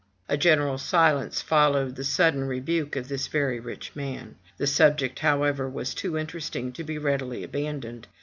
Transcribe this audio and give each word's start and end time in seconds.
A 0.27 0.35
general 0.35 0.79
silence 0.79 1.43
followed 1.43 1.95
the 1.95 2.03
sudden 2.03 2.45
rebuke 2.45 2.95
of 2.95 3.07
this 3.07 3.27
very 3.27 3.59
rich 3.59 3.95
man. 3.95 4.33
The 4.57 4.65
subject, 4.65 5.19
however, 5.19 5.69
was 5.69 5.93
too 5.93 6.17
interesting 6.17 6.71
to 6.71 6.83
be 6.83 6.97
readily 6.97 7.43
abandoned. 7.43 8.07